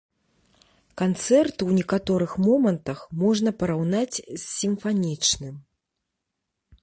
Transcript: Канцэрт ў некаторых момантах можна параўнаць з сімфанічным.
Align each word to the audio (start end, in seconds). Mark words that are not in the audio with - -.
Канцэрт 1.01 1.53
ў 1.67 1.69
некаторых 1.79 2.31
момантах 2.45 2.99
можна 3.23 3.49
параўнаць 3.61 4.17
з 4.21 4.41
сімфанічным. 4.57 5.55